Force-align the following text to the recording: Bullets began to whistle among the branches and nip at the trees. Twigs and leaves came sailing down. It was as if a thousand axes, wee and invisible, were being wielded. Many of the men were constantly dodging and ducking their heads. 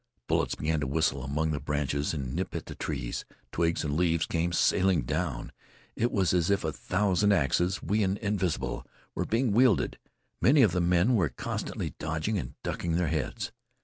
Bullets 0.25 0.55
began 0.55 0.79
to 0.79 0.87
whistle 0.87 1.23
among 1.23 1.51
the 1.51 1.59
branches 1.59 2.11
and 2.11 2.33
nip 2.33 2.55
at 2.55 2.65
the 2.65 2.73
trees. 2.73 3.23
Twigs 3.51 3.83
and 3.83 3.95
leaves 3.95 4.25
came 4.25 4.51
sailing 4.51 5.03
down. 5.03 5.51
It 5.95 6.11
was 6.11 6.33
as 6.33 6.49
if 6.49 6.63
a 6.63 6.73
thousand 6.73 7.33
axes, 7.33 7.83
wee 7.83 8.01
and 8.01 8.17
invisible, 8.17 8.83
were 9.13 9.25
being 9.25 9.51
wielded. 9.51 9.99
Many 10.41 10.63
of 10.63 10.71
the 10.71 10.81
men 10.81 11.13
were 11.13 11.29
constantly 11.29 11.93
dodging 11.99 12.39
and 12.39 12.55
ducking 12.63 12.95
their 12.95 13.09
heads. 13.09 13.51